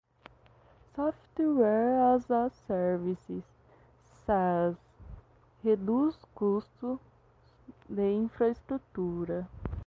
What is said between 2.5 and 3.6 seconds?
Service